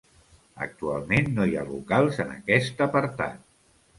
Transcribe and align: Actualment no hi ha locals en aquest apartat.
Actualment 0.65 1.27
no 1.35 1.43
hi 1.51 1.59
ha 1.59 1.67
locals 1.73 2.19
en 2.25 2.33
aquest 2.37 2.81
apartat. 2.89 3.45